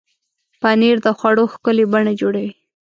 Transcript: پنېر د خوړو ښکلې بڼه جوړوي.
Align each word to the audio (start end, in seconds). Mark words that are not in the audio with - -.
پنېر 0.61 0.97
د 1.05 1.07
خوړو 1.17 1.43
ښکلې 1.53 1.85
بڼه 1.93 2.11
جوړوي. 2.21 2.51